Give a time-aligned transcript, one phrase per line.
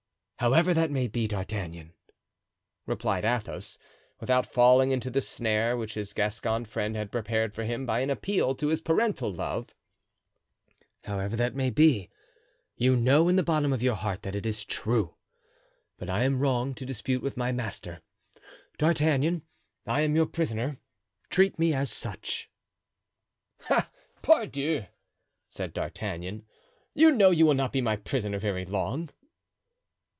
[0.37, 1.93] "However that may be, D'Artagnan,"
[2.87, 3.77] replied Athos,
[4.19, 8.09] without falling into the snare which his Gascon friend had prepared for him by an
[8.09, 9.75] appeal to his parental love,
[11.03, 12.09] "however that may be,
[12.75, 15.13] you know in the bottom of your heart that it is true;
[15.99, 18.01] but I am wrong to dispute with my master.
[18.79, 19.43] D'Artagnan,
[19.85, 22.49] I am your prisoner—treat me as such."
[23.69, 23.91] "Ah!
[24.23, 24.87] pardieu!"
[25.49, 26.47] said D'Artagnan,
[26.95, 29.11] "you know you will not be my prisoner very long."